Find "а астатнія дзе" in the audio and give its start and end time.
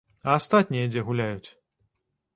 0.27-1.05